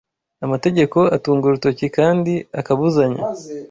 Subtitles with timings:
[0.45, 3.21] Amategeko atunga urutoki kandi akabuzanya